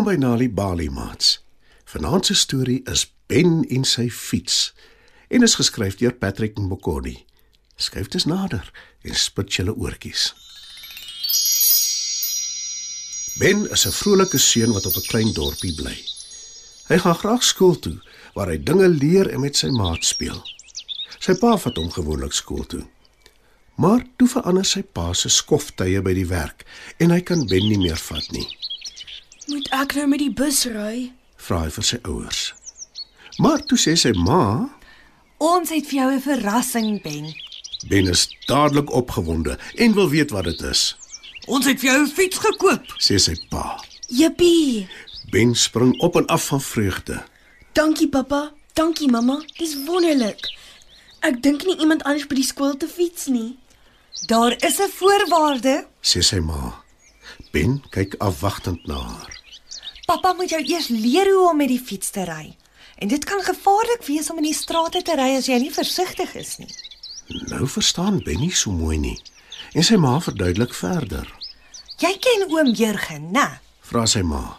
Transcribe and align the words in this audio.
Welkom 0.00 0.16
by 0.16 0.26
Nali 0.26 0.48
Bali 0.48 0.88
Mats. 0.88 1.42
Vanaand 1.84 2.26
se 2.26 2.34
storie 2.34 2.80
is 2.88 3.02
Ben 3.26 3.66
en 3.68 3.82
sy 3.84 4.06
fiets 4.08 4.70
en 5.28 5.44
is 5.44 5.58
geskryf 5.60 5.98
deur 6.00 6.14
Patrick 6.16 6.56
Mbokodi. 6.56 7.18
Skryf 7.76 8.08
dit 8.08 8.24
nader 8.24 8.70
en 9.04 9.14
spit 9.14 9.52
julle 9.58 9.74
oortjies. 9.76 10.22
Ben 13.42 13.66
is 13.68 13.84
'n 13.86 13.92
vrolike 13.92 14.38
seun 14.38 14.72
wat 14.72 14.86
op 14.86 14.96
'n 14.96 15.08
klein 15.10 15.32
dorpie 15.32 15.74
bly. 15.74 15.96
Hy 16.88 16.98
gaan 16.98 17.20
graag 17.20 17.44
skool 17.44 17.78
toe 17.78 18.00
waar 18.34 18.48
hy 18.48 18.56
dinge 18.56 18.88
leer 18.88 19.28
en 19.28 19.40
met 19.40 19.56
sy 19.56 19.68
maat 19.68 20.04
speel. 20.04 20.42
Sy 21.18 21.34
pa 21.34 21.56
vat 21.56 21.76
hom 21.76 21.90
gewoonlik 21.90 22.32
skool 22.32 22.66
toe. 22.66 22.86
Maar 23.76 24.06
toe 24.16 24.28
verander 24.28 24.64
sy 24.64 24.82
pa 24.82 25.12
se 25.12 25.28
skoftye 25.28 26.02
by 26.02 26.14
die 26.14 26.26
werk 26.26 26.64
en 26.96 27.10
hy 27.10 27.20
kan 27.20 27.46
Ben 27.46 27.68
nie 27.68 27.78
meer 27.78 27.98
vat 27.98 28.32
nie. 28.32 28.59
Moet 29.50 29.68
ek 29.74 29.94
nou 29.98 30.06
met 30.10 30.18
die 30.22 30.32
bus 30.32 30.64
ry? 30.70 31.10
Vra 31.40 31.62
hy 31.64 31.70
vir 31.74 31.86
sy 31.86 31.98
ouers. 32.06 32.40
Maar 33.40 33.62
toe 33.66 33.78
sê 33.80 33.96
sy 33.98 34.12
ma, 34.16 34.68
Ons 35.40 35.70
het 35.72 35.86
vir 35.88 35.96
jou 36.02 36.10
'n 36.12 36.20
verrassing, 36.20 37.02
Ben. 37.02 37.32
Ben 37.88 38.06
is 38.08 38.28
dadelik 38.46 38.90
opgewonde 38.92 39.58
en 39.76 39.94
wil 39.94 40.08
weet 40.10 40.30
wat 40.30 40.44
dit 40.44 40.60
is, 40.60 40.96
Ons 41.46 41.64
het 41.66 41.80
vir 41.80 41.90
jou 41.90 42.02
'n 42.02 42.10
fiets 42.10 42.38
gekoop. 42.38 42.84
sê 42.98 43.16
sy 43.18 43.34
pa. 43.48 43.80
Jippie. 44.08 44.88
Ben 45.30 45.54
spring 45.54 45.98
op 46.00 46.16
en 46.16 46.26
af 46.26 46.46
van 46.46 46.60
vreugde. 46.60 47.22
Dankie 47.72 48.08
pappa. 48.08 48.52
Dankie 48.74 49.08
mamma. 49.10 49.42
Dis 49.58 49.74
wonderlik. 49.86 50.40
Ek 51.20 51.42
dink 51.42 51.64
nie 51.64 51.76
iemand 51.78 52.02
anders 52.02 52.26
by 52.26 52.34
die 52.34 52.44
skool 52.44 52.76
te 52.76 52.86
fiets 52.88 53.26
nie. 53.26 53.58
Daar 54.26 54.52
is 54.64 54.78
'n 54.78 54.90
voorwaarde. 54.90 55.86
sê 56.02 56.20
sy 56.22 56.38
ma. 56.38 56.82
Ben 57.52 57.82
kyk 57.90 58.14
afwagtend 58.18 58.86
na 58.86 58.94
haar. 58.98 59.39
Pappa 60.10 60.32
moet 60.34 60.50
jou 60.50 60.58
eers 60.66 60.88
leer 60.90 61.28
hoe 61.30 61.50
om 61.52 61.56
met 61.62 61.68
die 61.70 61.78
fiets 61.78 62.10
te 62.10 62.24
ry. 62.26 62.56
En 62.98 63.08
dit 63.08 63.24
kan 63.24 63.42
gevaarlik 63.46 64.02
wees 64.08 64.30
om 64.30 64.40
in 64.42 64.48
die 64.48 64.56
strate 64.56 65.04
te 65.06 65.14
ry 65.14 65.36
as 65.36 65.46
jy 65.46 65.60
nie 65.62 65.70
versigtig 65.70 66.32
is 66.34 66.56
nie. 66.58 66.70
Nou 67.52 67.68
verstaan 67.70 68.18
Ben 68.26 68.40
nie 68.42 68.50
so 68.50 68.74
mooi 68.74 68.98
nie. 68.98 69.14
En 69.70 69.86
sy 69.86 69.94
ma 70.02 70.16
verduidelik 70.18 70.74
verder. 70.74 71.30
Jy 72.02 72.10
ken 72.26 72.42
oom 72.50 72.72
Jurgen, 72.74 73.30
né? 73.36 73.60
Vra 73.86 74.02
sy 74.10 74.24
ma. 74.26 74.58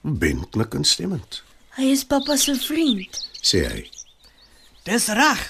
Ben 0.00 0.46
knik 0.54 0.78
instemmend, 0.80 1.42
Hy 1.76 1.90
is 1.92 2.06
pappa 2.08 2.38
se 2.40 2.54
vriend. 2.56 3.20
sê 3.42 3.66
hy. 3.68 3.84
Dis 4.88 5.08
reg. 5.12 5.42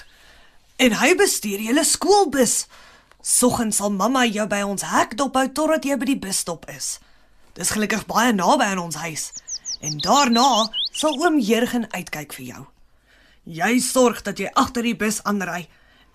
En 0.75 0.91
hy 0.99 1.15
bestuur 1.15 1.63
julle 1.63 1.85
skoolbus. 1.87 2.65
Soggens 3.23 3.79
sal 3.79 3.95
mamma 3.95 4.25
jou 4.25 4.47
by 4.47 4.65
ons 4.67 4.83
hek 4.83 5.15
dophou 5.15 5.47
totdat 5.47 5.85
jy 5.85 5.95
by 5.95 6.05
die 6.05 6.19
busstop 6.19 6.67
is. 6.75 6.97
Dis 7.57 7.73
gelukkig 7.73 8.05
baie 8.05 8.33
naby 8.33 8.69
aan 8.69 8.83
ons 8.83 8.95
huis. 9.01 9.31
En 9.81 9.97
daarna 9.97 10.69
sal 10.93 11.17
oom 11.17 11.39
Jurgen 11.41 11.87
uitkyk 11.89 12.35
vir 12.37 12.45
jou. 12.45 12.63
Jy 13.49 13.79
sorg 13.81 14.21
dat 14.21 14.37
jy 14.37 14.51
agter 14.53 14.85
die 14.85 14.97
bus 14.97 15.23
aanry 15.23 15.65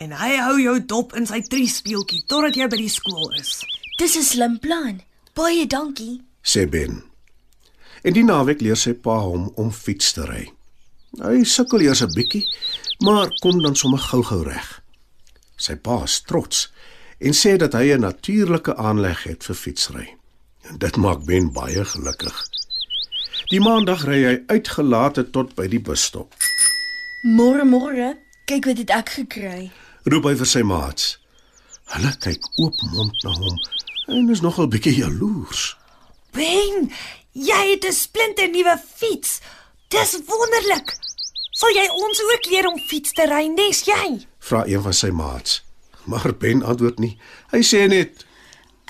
en 0.02 0.14
hy 0.18 0.36
hou 0.38 0.56
jou 0.60 0.76
dop 0.86 1.16
in 1.18 1.26
sy 1.26 1.40
triespeeltjie 1.42 2.22
totdat 2.30 2.58
jy 2.58 2.68
by 2.70 2.78
die 2.78 2.92
skool 2.92 3.32
is. 3.40 3.62
Dis 3.98 4.16
'n 4.16 4.22
slim 4.22 4.58
plan. 4.58 5.02
Baie 5.34 5.66
dankie. 5.66 6.22
sê 6.42 6.68
Ben. 6.68 7.02
En 8.04 8.12
die 8.12 8.24
naweek 8.24 8.60
leer 8.60 8.76
sy 8.76 8.92
pa 8.92 9.18
hom 9.18 9.52
om 9.56 9.70
fiets 9.70 10.12
te 10.12 10.24
ry. 10.26 10.50
Hy 11.22 11.44
sukkel 11.44 11.80
eers 11.80 12.02
'n 12.02 12.14
bietjie, 12.14 12.46
maar 13.00 13.30
kom 13.40 13.62
dan 13.62 13.76
sommer 13.76 13.98
gou-gou 13.98 14.42
reg. 14.44 14.82
Sy 15.56 15.74
pa 15.74 16.02
is 16.04 16.20
trots 16.20 16.72
en 17.20 17.32
sê 17.32 17.56
dat 17.56 17.72
hy 17.72 17.92
'n 17.94 18.00
natuurlike 18.00 18.76
aanleg 18.76 19.22
het 19.24 19.44
vir 19.44 19.54
fietsry. 19.56 20.21
En 20.68 20.78
dit 20.78 20.96
maak 20.96 21.24
Ben 21.24 21.52
baie 21.52 21.84
gelukkig. 21.84 22.36
Die 23.50 23.60
maandag 23.60 24.04
ry 24.08 24.20
hy 24.24 24.36
uitgelate 24.46 25.26
tot 25.30 25.54
by 25.58 25.66
die 25.68 25.80
busstop. 25.80 26.34
Môre 27.22 27.64
môre. 27.68 28.14
Kyk 28.50 28.66
wat 28.70 28.78
het 28.82 28.90
ek 28.90 29.12
gekry. 29.18 29.70
Roep 30.10 30.24
hy 30.26 30.34
vir 30.40 30.48
sy 30.48 30.62
maats. 30.66 31.16
Hulle 31.92 32.12
kyk 32.24 32.46
oop 32.62 32.78
mond 32.94 33.24
na 33.24 33.34
hom 33.36 33.58
en 34.12 34.30
is 34.32 34.40
nogal 34.42 34.66
bietjie 34.70 34.96
jaloers. 34.98 35.76
Ben, 36.34 36.88
jy 37.32 37.60
het 37.70 37.84
'n 37.84 37.92
splinter 37.92 38.48
nuwe 38.48 38.76
fiets. 38.96 39.40
Dis 39.88 40.18
wonderlik. 40.26 40.96
Sal 41.52 41.70
jy 41.70 41.86
ons 41.88 42.22
ook 42.22 42.46
leer 42.50 42.66
om 42.66 42.78
fiets 42.88 43.12
te 43.12 43.26
ry, 43.28 43.46
nes 43.46 43.84
jy? 43.84 44.26
Vra 44.38 44.64
een 44.66 44.82
van 44.82 44.92
sy 44.92 45.10
maats. 45.10 45.62
Maar 46.04 46.34
Ben 46.38 46.62
antwoord 46.62 46.98
nie. 46.98 47.18
Hy 47.50 47.60
sê 47.62 47.88
net 47.88 48.24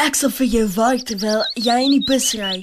Ek 0.03 0.17
sal 0.19 0.33
vir 0.35 0.49
jou 0.51 0.63
wag 0.75 1.05
terwyl 1.07 1.45
jy 1.55 1.75
in 1.85 1.93
die 1.95 2.07
bus 2.07 2.33
ry. 2.35 2.57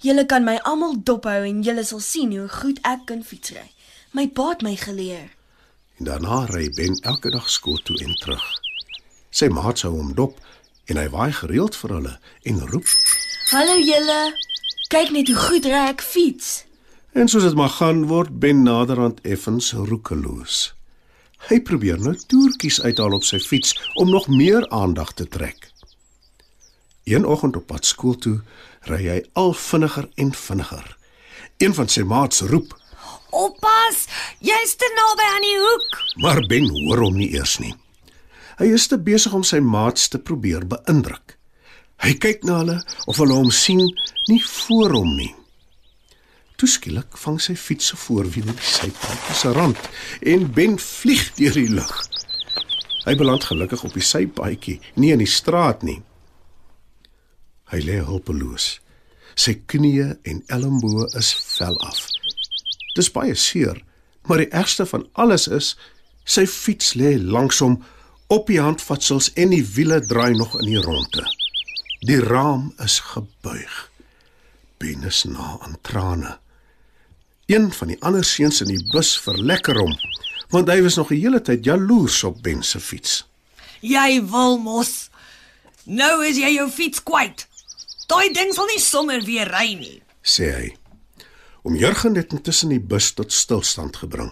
Julle 0.00 0.22
kan 0.30 0.46
my 0.46 0.54
almal 0.70 0.94
dophou 1.04 1.42
en 1.44 1.58
julle 1.66 1.82
sal 1.84 2.00
sien 2.00 2.30
hoe 2.32 2.46
goed 2.48 2.80
ek 2.88 3.02
kan 3.10 3.20
fietsry. 3.20 3.66
My 4.16 4.24
pa 4.32 4.46
het 4.54 4.64
my 4.64 4.72
geleer. 4.80 5.26
En 5.98 6.08
daarna 6.08 6.38
ry 6.48 6.70
Ben 6.78 6.96
elke 7.12 7.34
dag 7.34 7.50
skool 7.52 7.76
toe 7.84 7.98
en 8.06 8.16
terug. 8.22 8.46
Sy 9.28 9.50
maats 9.52 9.84
hou 9.84 9.92
hom 9.98 10.14
dop 10.16 10.40
en 10.88 10.96
hy 10.96 11.06
waai 11.12 11.28
gereeld 11.42 11.76
vir 11.76 11.96
hulle 11.98 12.16
en 12.48 12.64
roep. 12.72 12.88
Hallo 13.52 13.76
julle. 13.76 14.20
Kyk 14.88 15.12
net 15.12 15.28
hoe 15.28 15.40
goed 15.44 15.68
ry 15.68 15.86
ek 15.92 16.00
fiets. 16.00 16.62
En 17.12 17.28
soos 17.28 17.44
dit 17.44 17.58
maar 17.58 17.74
gaan 17.76 18.06
word 18.08 18.38
Ben 18.40 18.64
naderhand 18.64 19.20
effens 19.28 19.74
roekeloos. 19.76 20.70
Hy 21.52 21.60
probeer 21.60 22.00
nou 22.00 22.16
toertjies 22.16 22.80
uithaal 22.80 23.20
op 23.20 23.28
sy 23.28 23.44
fiets 23.44 23.76
om 24.00 24.08
nog 24.08 24.32
meer 24.32 24.64
aandag 24.72 25.12
te 25.20 25.28
trek. 25.28 25.68
Een 27.08 27.24
oggend 27.24 27.56
op 27.56 27.66
pad 27.70 27.86
skool 27.88 28.18
toe 28.20 28.40
ry 28.90 29.00
hy 29.06 29.18
al 29.32 29.54
vinniger 29.56 30.08
en 30.20 30.34
vinniger. 30.36 30.96
Een 31.58 31.74
van 31.74 31.88
sy 31.88 32.04
maats 32.04 32.44
roep, 32.52 32.74
Oppas, 33.28 34.06
jy's 34.40 34.72
te 34.80 34.88
naby 34.96 35.24
aan 35.34 35.44
die 35.44 35.58
hoek. 35.60 35.96
maar 36.22 36.40
Ben 36.48 36.68
hoor 36.68 37.02
hom 37.04 37.16
nie 37.16 37.28
eers 37.36 37.58
nie. 37.60 37.74
Hy 38.58 38.72
is 38.74 38.86
te 38.88 38.98
besig 38.98 39.32
om 39.36 39.44
sy 39.44 39.60
maats 39.60 40.08
te 40.08 40.18
probeer 40.18 40.64
beïndruk. 40.66 41.36
Hy 42.02 42.14
kyk 42.14 42.44
na 42.44 42.60
hulle 42.62 42.78
of 43.06 43.20
hulle 43.20 43.36
hom 43.36 43.50
sien, 43.50 43.84
nie 44.28 44.40
voor 44.44 44.96
hom 44.96 45.12
nie. 45.16 45.34
Toe 46.56 46.68
skielik 46.68 47.18
vang 47.20 47.38
sy 47.40 47.54
fiets 47.54 47.92
se 47.92 47.96
voorwiel 47.96 48.48
die 48.48 48.70
sypaadjie 48.72 49.36
se 49.38 49.52
rand 49.52 49.90
en 50.26 50.48
Ben 50.52 50.78
vlieg 50.82 51.28
deur 51.36 51.54
die 51.54 51.70
lug. 51.70 51.94
Hy 53.04 53.14
beland 53.14 53.44
gelukkig 53.44 53.84
op 53.84 53.94
die 53.94 54.04
sypaadjie, 54.04 54.80
nie 54.96 55.12
in 55.12 55.22
die 55.22 55.30
straat 55.30 55.84
nie. 55.86 56.00
Hy 57.72 57.82
lê 57.84 57.98
hulpeloos. 58.04 58.78
Sy 59.38 59.54
knieë 59.70 60.16
en 60.30 60.40
elmboë 60.54 61.10
is 61.18 61.32
vel 61.56 61.76
af. 61.86 62.06
Dis 62.96 63.10
baie 63.14 63.36
seer, 63.38 63.78
maar 64.26 64.42
die 64.42 64.50
ergste 64.50 64.86
van 64.88 65.06
alles 65.12 65.46
is 65.48 65.74
sy 66.28 66.44
fiets 66.48 66.94
lê 66.98 67.16
langs 67.16 67.60
hom 67.64 67.78
op 68.28 68.48
die 68.50 68.60
handvatsels 68.60 69.30
en 69.40 69.54
die 69.54 69.64
wiele 69.64 70.00
draai 70.04 70.34
nog 70.36 70.58
in 70.60 70.72
die 70.72 70.82
ronde. 70.84 71.24
Die 72.04 72.20
raam 72.20 72.72
is 72.84 72.98
gebuig. 73.00 73.78
Ben 74.78 75.02
is 75.08 75.24
na 75.24 75.56
aan 75.64 75.78
trane. 75.82 76.36
Een 77.48 77.72
van 77.72 77.88
die 77.88 77.96
ander 78.04 78.24
seuns 78.24 78.60
in 78.60 78.68
die 78.70 78.84
bus 78.92 79.16
verlekker 79.18 79.80
hom, 79.80 79.94
want 80.52 80.68
hy 80.68 80.82
was 80.84 80.98
nog 81.00 81.08
die 81.10 81.22
hele 81.22 81.40
tyd 81.42 81.64
jaloers 81.64 82.20
op 82.28 82.42
Ben 82.44 82.62
se 82.62 82.80
fiets. 82.80 83.22
Jy 83.80 84.20
wil 84.28 84.58
mos. 84.60 85.08
Nou 85.88 86.20
is 86.26 86.36
jy 86.36 86.52
jou 86.58 86.68
fiets 86.70 87.00
kwyt. 87.02 87.47
Daai 88.08 88.32
ding 88.32 88.54
sal 88.56 88.64
nie 88.70 88.80
sommer 88.80 89.20
weer 89.20 89.50
ry 89.52 89.74
nie. 89.76 89.98
sê 90.24 90.46
hy. 90.52 90.68
Om 91.62 91.74
Jurgen 91.76 92.16
het 92.16 92.32
intussen 92.32 92.72
die 92.72 92.80
bus 92.80 93.10
tot 93.12 93.32
stilstand 93.32 93.98
gebring. 94.00 94.30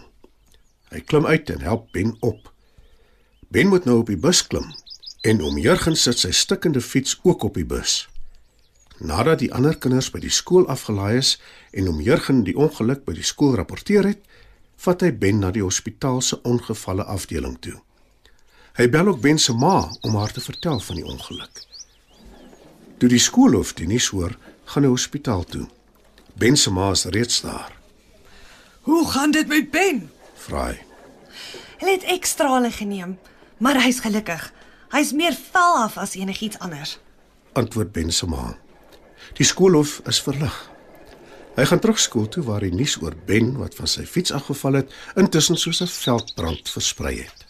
Hy 0.89 1.01
klim 1.05 1.27
uit 1.27 1.51
en 1.53 1.61
help 1.61 1.91
Ben 1.93 2.15
op. 2.25 2.49
Ben 3.53 3.69
moet 3.69 3.85
nou 3.85 3.99
op 4.01 4.09
die 4.09 4.17
bus 4.17 4.41
klim 4.47 4.73
en 5.27 5.43
oom 5.43 5.59
Jurgen 5.59 5.97
sit 5.97 6.23
sy 6.23 6.31
stikkende 6.33 6.81
fiets 6.81 7.19
ook 7.23 7.45
op 7.45 7.61
die 7.61 7.67
bus. 7.67 8.07
Nadat 8.99 9.43
die 9.43 9.53
ander 9.53 9.77
kinders 9.77 10.09
by 10.15 10.23
die 10.25 10.33
skool 10.33 10.69
afgelaai 10.73 11.19
is 11.19 11.37
en 11.77 11.91
oom 11.91 12.01
Jurgen 12.01 12.45
die 12.49 12.57
ongeluk 12.57 13.05
by 13.05 13.17
die 13.19 13.27
skool 13.27 13.59
rapporteer 13.61 14.09
het, 14.09 14.23
vat 14.81 15.03
hy 15.05 15.13
Ben 15.13 15.43
na 15.43 15.53
die 15.53 15.65
hospitaal 15.65 16.23
se 16.25 16.41
ongevalle 16.49 17.05
afdeling 17.05 17.59
toe. 17.61 17.77
Hy 18.81 18.89
bel 18.89 19.13
ook 19.13 19.21
Ben 19.21 19.39
se 19.39 19.53
ma 19.53 19.83
om 20.01 20.17
haar 20.17 20.33
te 20.33 20.41
vertel 20.41 20.81
van 20.81 21.03
die 21.03 21.05
ongeluk. 21.05 21.67
Toe 22.97 23.09
die 23.13 23.21
skoolhoof 23.21 23.75
die 23.77 23.87
nuus 23.87 24.09
hoor, 24.15 24.33
gaan 24.73 24.87
hy 24.87 24.91
hospitaal 24.91 25.45
toe. 25.45 25.67
Ben 26.41 26.57
se 26.57 26.71
ma 26.73 26.91
is 26.95 27.05
reeds 27.13 27.41
daar. 27.45 27.73
Hoe 28.89 29.03
gaan 29.11 29.31
dit 29.31 29.49
met 29.49 29.71
Ben? 29.71 30.07
Vra 30.47 30.69
hy. 30.71 30.77
Hulle 31.81 31.93
het 31.93 32.07
ekstra 32.09 32.49
hulle 32.55 32.71
geneem, 32.73 33.19
maar 33.61 33.81
hy's 33.83 34.01
gelukkig. 34.01 34.47
Hy's 34.95 35.13
meer 35.13 35.37
vel 35.37 35.77
af 35.83 35.99
as 36.01 36.15
enigiets 36.17 36.59
anders. 36.65 36.97
Antwoord 37.53 37.93
Ben 37.93 38.13
se 38.13 38.27
ma. 38.27 38.55
Die 39.37 39.45
skoolhof 39.45 40.01
is 40.09 40.23
verlig. 40.23 40.57
Hy 41.57 41.65
gaan 41.65 41.81
terug 41.81 42.01
skool 42.01 42.29
toe 42.29 42.45
waar 42.45 42.65
die 42.65 42.73
nuus 42.73 42.97
oor 43.01 43.17
Ben 43.29 43.55
wat 43.61 43.77
van 43.77 43.89
sy 43.89 44.05
fiets 44.09 44.33
afgeval 44.33 44.81
het, 44.81 44.93
intussen 45.17 45.57
soos 45.57 45.83
'n 45.83 45.89
veldbrand 45.89 46.69
versprei 46.69 47.17
het. 47.25 47.45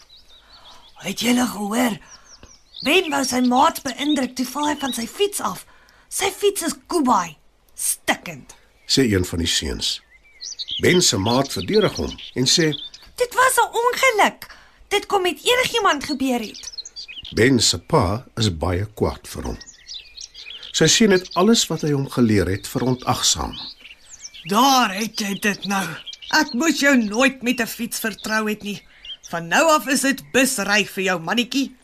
Het 1.03 1.19
julle 1.19 1.47
gehoor? 1.47 1.99
Ben 2.85 3.09
wou 3.11 3.23
sy 3.25 3.39
maat 3.41 3.81
beïndruk 3.85 4.35
toe 4.37 4.45
val 4.45 4.67
hy 4.69 4.75
van 4.81 4.93
sy 4.93 5.07
fiets 5.07 5.41
af. 5.41 5.65
Sy 6.09 6.29
fiets 6.31 6.61
is 6.67 6.75
Kubai, 6.87 7.37
stikkend. 7.75 8.53
sê 8.87 9.03
een 9.11 9.25
van 9.25 9.39
die 9.39 9.47
seuns. 9.47 10.01
Ben 10.81 11.01
se 11.01 11.17
maat 11.17 11.51
verdedig 11.51 11.95
hom 11.97 12.13
en 12.35 12.45
sê 12.47 12.71
Dit 13.17 13.33
was 13.33 13.57
'n 13.57 13.69
ongeluk. 13.83 14.47
Dit 14.89 15.05
kom 15.05 15.21
met 15.21 15.39
enigiemand 15.43 16.03
gebeur 16.03 16.39
het. 16.39 16.71
Ben 17.35 17.59
se 17.59 17.77
pa 17.79 18.25
is 18.37 18.57
baie 18.57 18.85
kwaad 18.95 19.27
vir 19.27 19.43
hom. 19.43 19.57
Sy 20.71 20.87
seun 20.87 21.11
het 21.11 21.33
alles 21.35 21.67
wat 21.67 21.81
hy 21.81 21.91
hom 21.91 22.09
geleer 22.09 22.47
het 22.47 22.67
verontagsaam. 22.67 23.53
Daar 24.47 24.93
het 24.93 25.19
jy 25.19 25.33
dit 25.39 25.65
nou. 25.65 25.87
Ek 26.39 26.53
moes 26.53 26.79
jou 26.79 26.95
nooit 26.97 27.41
met 27.41 27.59
'n 27.59 27.67
fiets 27.67 27.99
vertrou 27.99 28.49
het 28.49 28.63
nie. 28.63 28.81
Van 29.29 29.47
nou 29.47 29.71
af 29.71 29.87
is 29.87 30.01
dit 30.01 30.31
busry 30.31 30.85
vir 30.85 31.03
jou 31.03 31.19
mannetjie. 31.19 31.75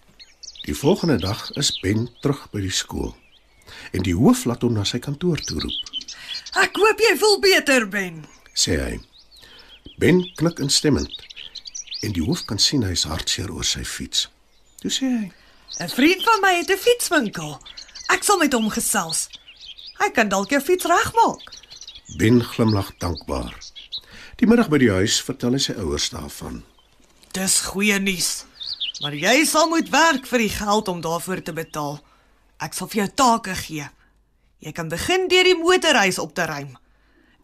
Die 0.63 0.75
volgende 0.75 1.17
dag 1.17 1.51
is 1.51 1.79
Ben 1.79 2.09
terug 2.21 2.45
by 2.51 2.61
die 2.63 2.71
skool 2.71 3.11
en 3.91 4.03
die 4.05 4.13
hoof 4.15 4.45
laat 4.45 4.61
hom 4.63 4.75
na 4.77 4.83
sy 4.87 4.99
kantoor 5.01 5.39
toe 5.43 5.59
roep. 5.59 5.89
Ek 6.61 6.75
hoop 6.77 7.01
jy 7.01 7.13
voel 7.19 7.39
beter, 7.43 7.87
Ben. 7.89 8.21
sê 8.53 8.77
hy. 8.79 8.99
Ben 9.99 10.21
knik 10.39 10.59
instemmend 10.63 11.11
en 12.03 12.13
die 12.15 12.23
hoof 12.23 12.45
kan 12.45 12.59
sien 12.59 12.83
hy 12.83 12.93
is 12.95 13.03
hartseer 13.09 13.51
oor 13.51 13.65
sy 13.67 13.83
fiets. 13.83 14.27
Toe 14.81 14.91
sê 14.91 15.09
hy: 15.09 15.31
'n 15.79 15.89
Vriend 15.89 16.23
van 16.23 16.39
my 16.41 16.53
het 16.59 16.69
'n 16.69 16.77
fietswinkel. 16.77 17.59
Ek 18.13 18.23
sal 18.23 18.37
met 18.37 18.53
hom 18.53 18.69
gesels. 18.69 19.29
Hy 19.99 20.09
kan 20.11 20.29
dalk 20.29 20.49
jou 20.49 20.61
fiets 20.61 20.85
regmaak. 20.85 21.41
Ben 22.17 22.43
glimlag 22.43 22.91
dankbaar. 22.97 23.55
Die 24.37 24.47
middag 24.47 24.69
by 24.69 24.77
die 24.77 24.91
huis 24.91 25.21
vertel 25.21 25.51
hy 25.53 25.59
sy 25.59 25.73
ouers 25.73 26.09
daarvan. 26.09 26.63
Dis 27.31 27.59
goeie 27.61 27.99
nuus. 27.99 28.45
Maar 29.01 29.15
jy 29.17 29.45
sal 29.49 29.69
moet 29.71 29.89
werk 29.89 30.27
vir 30.29 30.43
die 30.45 30.53
geld 30.53 30.87
om 30.87 31.01
daarvoor 31.01 31.41
te 31.41 31.53
betaal. 31.53 31.97
Ek 32.61 32.75
sal 32.77 32.89
vir 32.91 33.03
jou 33.03 33.09
take 33.17 33.55
gee. 33.63 33.87
Jy 34.63 34.71
kan 34.71 34.91
begin 34.91 35.27
deur 35.31 35.47
die 35.49 35.57
motorhuis 35.57 36.19
op 36.21 36.35
te 36.37 36.45
ruim. 36.45 36.75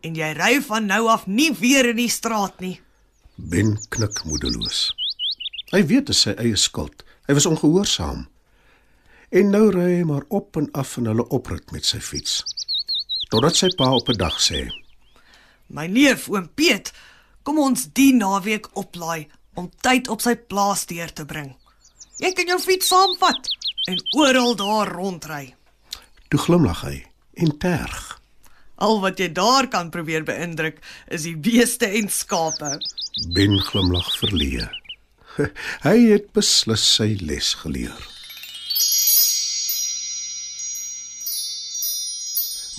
En 0.05 0.15
jy 0.15 0.29
ry 0.37 0.59
van 0.63 0.85
nou 0.85 1.07
af 1.09 1.25
nie 1.27 1.49
weer 1.57 1.89
in 1.89 1.97
die 1.99 2.11
straat 2.11 2.61
nie. 2.61 2.77
Ben 3.35 3.77
knik 3.89 4.23
moedeloos. 4.29 4.91
Hy 5.73 5.81
weet 5.85 6.09
dit 6.09 6.15
is 6.15 6.21
sy 6.27 6.35
eie 6.37 6.57
skuld. 6.57 7.03
Hy 7.27 7.35
was 7.37 7.49
ongehoorsaam. 7.49 8.27
En 9.29 9.51
nou 9.53 9.65
ry 9.73 9.89
hy 9.97 10.05
maar 10.07 10.25
op 10.29 10.57
en 10.57 10.69
af 10.77 10.95
in 10.97 11.09
hulle 11.09 11.25
oprit 11.33 11.73
met 11.73 11.85
sy 11.85 11.99
fiets. 12.01 12.43
Totdat 13.29 13.57
sy 13.57 13.69
pa 13.77 13.91
op 13.93 14.09
'n 14.09 14.17
dag 14.17 14.39
sê: 14.41 14.69
My 15.67 15.85
neef 15.87 16.29
oom 16.29 16.49
Piet, 16.55 16.93
kom 17.43 17.59
ons 17.59 17.89
die 17.93 18.13
naweek 18.13 18.69
oplaai 18.73 19.27
om 19.53 19.71
tyd 19.81 20.07
op 20.07 20.21
sy 20.21 20.35
plaas 20.35 20.85
deur 20.85 21.13
te 21.13 21.25
bring. 21.25 21.55
Jy 22.19 22.33
kan 22.35 22.51
jou 22.51 22.59
fiets 22.59 22.87
saamvat 22.91 23.49
en 23.89 24.01
oral 24.19 24.55
daar 24.59 24.91
rondry. 24.91 25.55
Toe 26.29 26.39
glimlag 26.39 26.81
hy 26.85 26.97
en 27.33 27.55
terg. 27.57 28.19
Al 28.79 28.99
wat 29.03 29.19
jy 29.19 29.31
daar 29.35 29.67
kan 29.67 29.89
probeer 29.91 30.23
beïndruk 30.23 30.79
is 31.11 31.25
die 31.27 31.35
beeste 31.35 31.87
en 31.99 32.07
skape. 32.11 32.77
Ben 33.35 33.57
glimlag 33.71 34.07
verleë. 34.21 34.69
Hy 35.87 35.97
het 36.11 36.31
beslis 36.35 36.83
sy 36.95 37.15
les 37.19 37.53
geleer. 37.59 38.07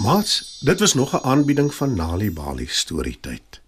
Mats, 0.01 0.59
dit 0.65 0.81
was 0.81 0.95
nog 0.95 1.13
'n 1.13 1.25
aanbieding 1.25 1.75
van 1.75 1.95
Nali 1.95 2.31
Bali 2.31 2.67
storietyd. 2.67 3.61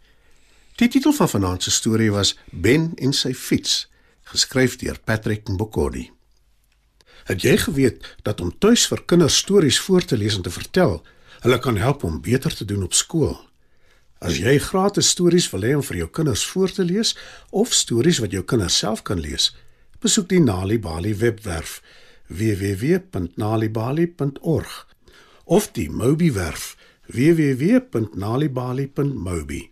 Die 0.83 0.91
titel 0.91 1.13
van 1.15 1.29
vanaand 1.29 1.63
se 1.63 1.71
storie 1.71 2.11
was 2.11 2.39
Ben 2.51 2.91
en 2.99 3.13
sy 3.15 3.31
fiets, 3.39 3.87
geskryf 4.27 4.75
deur 4.81 4.97
Patrick 5.07 5.47
Mbokodi. 5.49 6.11
Het 7.29 7.43
jy 7.47 7.57
geweet 7.65 8.17
dat 8.27 8.41
om 8.43 8.51
tuis 8.59 8.87
vir 8.91 9.03
kinders 9.07 9.37
stories 9.45 9.79
voor 9.79 10.03
te 10.03 10.19
lees 10.19 10.35
en 10.35 10.43
te 10.43 10.51
vertel, 10.51 11.07
hulle 11.45 11.59
kan 11.63 11.77
help 11.79 12.03
om 12.03 12.19
beter 12.21 12.51
te 12.55 12.65
doen 12.67 12.83
op 12.83 12.95
skool? 12.99 13.39
As 14.19 14.43
jy 14.43 14.59
gratis 14.59 15.09
stories 15.15 15.47
wil 15.55 15.63
hê 15.63 15.79
om 15.79 15.87
vir 15.87 16.03
jou 16.03 16.11
kinders 16.19 16.43
voor 16.51 16.71
te 16.75 16.83
lees 16.83 17.15
of 17.51 17.71
stories 17.71 18.19
wat 18.25 18.33
jou 18.35 18.43
kinders 18.43 18.79
self 18.83 19.03
kan 19.07 19.23
lees, 19.23 19.55
besoek 20.03 20.27
die 20.35 20.43
Nali 20.43 20.83
Bali 20.83 21.15
webwerf 21.15 21.79
www.nalibali.org 22.27 24.73
of 25.45 25.71
die 25.79 25.91
Mobi 25.91 26.33
werf 26.35 26.77
www.nalibali.mobi. 27.07 29.72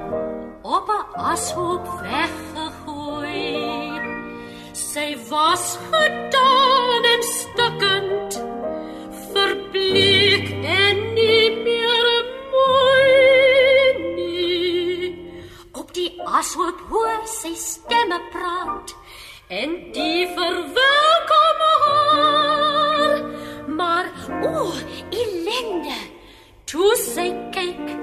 op 0.81 0.89
'n 0.89 1.19
ashoop 1.31 1.85
weggegooi. 2.01 3.49
Sy 4.71 5.17
was 5.29 5.77
gedaan 5.91 7.03
en 7.13 7.23
stukkend, 7.23 8.31
verbleek 9.33 10.47
en 10.83 11.13
nie 11.13 11.51
meer 11.65 12.25
mooi 12.51 13.93
nie. 14.15 15.01
Op 15.71 15.93
die 15.93 16.21
ashoop 16.23 16.79
hoor 16.89 17.21
sy 17.25 17.53
stemme 17.55 18.19
praat 18.31 18.95
en 19.47 19.91
die 19.91 20.27
verwelkom 20.37 21.59
haar. 21.85 23.21
Maar 23.67 24.05
o, 24.43 24.71
ellende. 25.09 25.99
Toe 26.65 26.95
sy 26.95 27.29
kyk, 27.51 28.00